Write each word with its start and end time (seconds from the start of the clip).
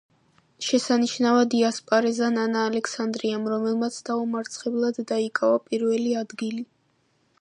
შესანიშნავად 0.67 1.51
იასპარეზა 1.57 2.29
ნანა 2.37 2.63
ალექსანდრიამ, 2.69 3.45
რომელმაც 3.53 3.99
დაუმარცხებლად 4.09 4.99
დაიკავა 5.13 5.61
პირველი 5.69 6.17
ადგილი. 6.25 6.67